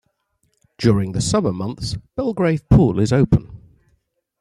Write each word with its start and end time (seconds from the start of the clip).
During 0.79 1.11
the 1.11 1.21
summer 1.21 1.53
months 1.53 1.95
Belgrave 2.15 2.67
Pool 2.69 2.99
is 2.99 3.13
open. 3.13 3.51